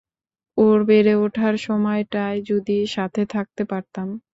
ওর 0.57 0.79
বেড়ে 0.85 1.13
উঠার 1.25 1.55
সময়টায় 1.67 2.39
যদি 2.49 2.77
সাথে 2.95 3.21
থাকতে 3.33 3.63
পারতাম! 3.65 4.07